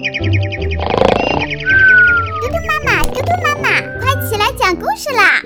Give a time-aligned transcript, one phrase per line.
[0.00, 0.08] 嘟嘟
[2.66, 3.68] 妈妈，嘟嘟妈妈，
[4.00, 5.42] 快起来讲故事啦！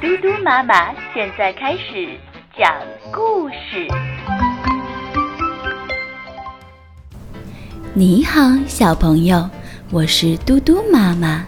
[0.00, 2.16] 嘟嘟妈妈现在开始
[2.56, 2.72] 讲
[3.12, 3.88] 故事。
[7.92, 9.50] 你好，小朋友，
[9.90, 11.44] 我是嘟嘟妈妈。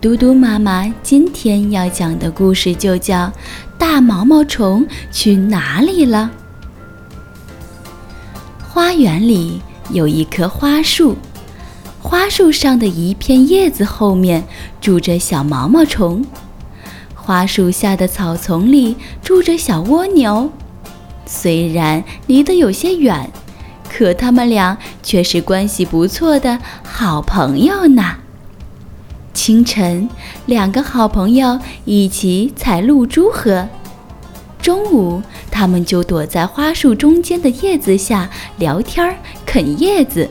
[0.00, 3.16] 嘟嘟妈妈今天要讲的故事就叫
[3.78, 6.30] 《大毛毛虫去哪里了》。
[8.68, 11.16] 花园里有一棵花树，
[12.00, 14.44] 花树上的一片叶子后面
[14.80, 16.24] 住着小毛毛虫。
[17.14, 20.50] 花树下的草丛里住着小蜗牛，
[21.26, 23.30] 虽然离得有些远，
[23.90, 28.16] 可他们俩却是关系不错的好朋友呢。
[29.38, 30.10] 清晨，
[30.46, 33.68] 两个好朋友一起采露珠喝。
[34.60, 39.16] 中午，他们就躲在花树中间的叶子下聊天、
[39.46, 40.28] 啃叶子。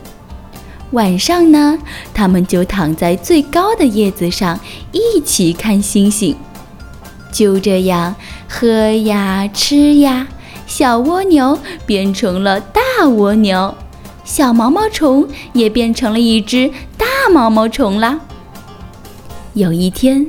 [0.90, 1.78] 晚上呢，
[2.12, 4.60] 他们就躺在最高的叶子上
[4.92, 6.36] 一起看星星。
[7.32, 8.14] 就这样，
[8.46, 10.28] 喝呀吃呀，
[10.66, 13.74] 小蜗牛变成了大蜗牛，
[14.22, 18.20] 小毛毛虫也变成了一只大毛毛虫啦。
[19.58, 20.24] 有一天，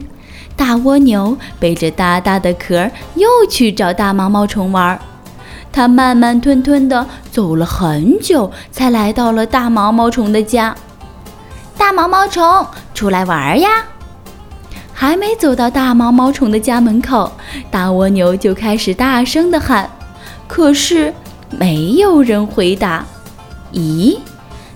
[0.57, 4.99] 大蜗牛背着大大的壳又去找大毛毛虫玩。
[5.71, 10.75] 它慢慢吞吞地走了很久，才来到了大毛毛虫的家。
[11.77, 13.69] 大毛毛虫，出来玩呀！
[14.91, 17.31] 还没走到大毛毛虫的家门口，
[17.69, 19.87] 大蜗牛就开始大声地喊。
[20.47, 21.13] 可是
[21.51, 23.05] 没有人回答。
[23.73, 24.17] 咦？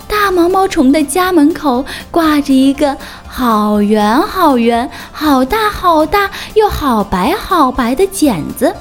[0.08, 2.95] 大毛毛虫的家门口挂着一个
[3.36, 8.72] 好圆好圆、好大好大又好白好白的茧子。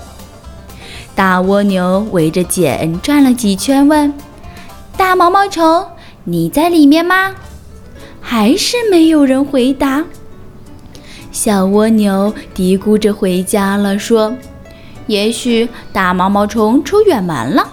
[1.14, 4.12] 大蜗牛围着茧转了几圈，问
[4.94, 5.86] ：“大毛毛虫，
[6.24, 7.34] 你在里面吗？”
[8.20, 10.04] 还是没有人回答。
[11.30, 14.36] 小蜗牛嘀咕着回家了，说
[15.08, 17.66] ：“也许大毛毛虫出远门了。”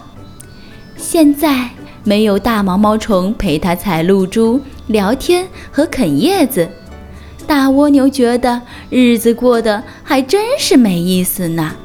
[0.96, 1.72] 现在。
[2.06, 6.68] 没有大毛毛虫陪它采露珠、聊天和啃叶子，
[7.46, 11.76] 大蜗牛觉得日子过得还真是没意思呢。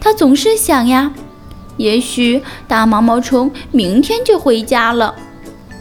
[0.00, 1.12] 它总是想呀，
[1.76, 5.12] 也许大毛毛虫明天就回家了。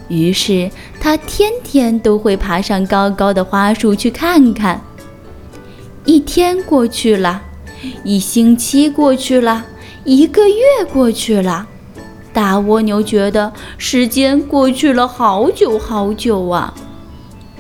[0.08, 0.70] 于是
[1.00, 4.82] 它天天都会爬上高高的花树去看看。
[6.06, 7.44] 一天过去了，
[8.04, 9.64] 一星期过去了，
[10.04, 11.68] 一个月过去了。
[12.34, 16.74] 大蜗牛觉得时间过去了好久好久啊！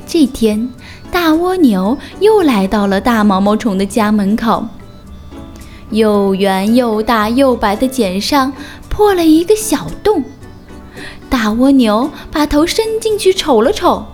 [0.07, 0.69] 这天，
[1.11, 4.65] 大蜗牛又来到了大毛毛虫的家门口。
[5.89, 8.53] 又圆又大又白的茧上
[8.87, 10.23] 破了一个小洞，
[11.29, 14.05] 大蜗牛把头伸进去瞅了瞅，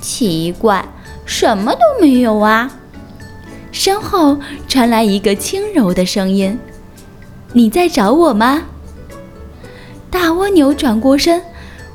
[0.00, 0.82] 奇怪，
[1.26, 2.70] 什么都没有啊！
[3.70, 6.58] 身后传来一个轻柔的声音
[7.52, 8.62] ：“你在找我吗？”
[10.10, 11.40] 大蜗牛转过身，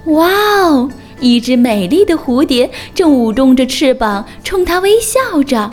[0.05, 0.29] 哇
[0.63, 0.89] 哦！
[1.19, 5.69] 一只美丽的蝴蝶正舞动着翅膀，冲它微笑着。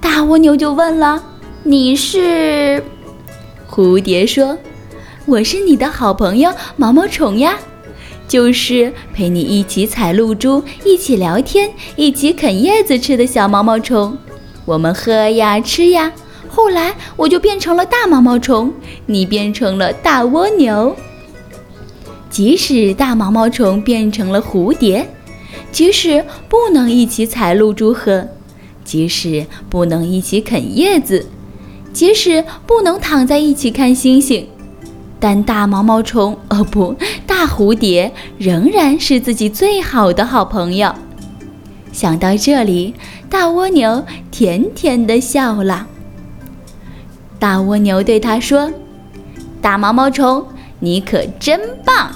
[0.00, 1.22] 大蜗牛就问了
[1.64, 2.82] ：“你是？”
[3.70, 4.56] 蝴蝶说
[5.26, 7.58] ：“我是你的好朋友毛毛虫呀，
[8.28, 14.16] 就是陪你一起采露珠、一起聊天、一起啃叶子吃的小毛毛虫。
[14.64, 16.12] 我们喝呀吃呀，
[16.48, 18.72] 后来我就变成了大毛毛虫，
[19.06, 20.94] 你变成了大蜗牛。”
[22.34, 25.08] 即使大毛毛虫变成了蝴蝶，
[25.70, 28.26] 即使不能一起采露珠喝，
[28.84, 31.28] 即使不能一起啃叶子，
[31.92, 34.48] 即使不能躺在一起看星星，
[35.20, 40.92] 但大毛毛虫哦不，大蝴蝶仍然是自己最好的好朋友。
[41.92, 42.94] 想到这里，
[43.30, 45.86] 大蜗牛甜甜地笑了。
[47.38, 48.72] 大蜗牛对它说
[49.62, 50.44] ：“大毛毛虫，
[50.80, 52.10] 你可真棒！”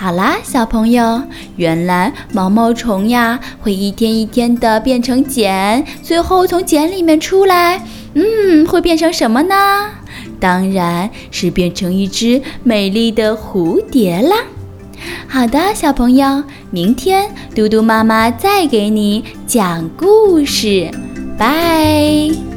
[0.00, 1.22] 好啦，小朋友，
[1.56, 9.54] 原来毛毛虫呀会一天一天的变成茧，最后从茧里面出来，嗯，会变成什么呢？
[10.40, 14.36] 当然是变成一只美丽的蝴蝶啦。
[15.28, 20.90] 好的，小朋友，明天嘟嘟妈妈再给你讲故事，
[21.36, 22.49] 拜。